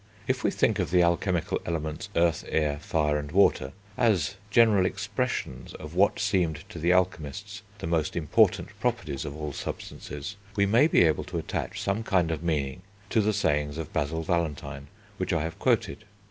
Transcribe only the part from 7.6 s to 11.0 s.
the most important properties of all substances, we may